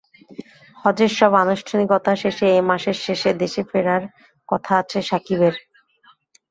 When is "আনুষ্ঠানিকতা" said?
1.43-2.11